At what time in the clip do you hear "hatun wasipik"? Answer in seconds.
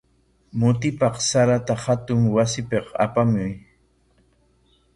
1.83-2.85